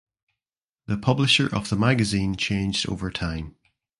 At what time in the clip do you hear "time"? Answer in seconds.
3.11-3.55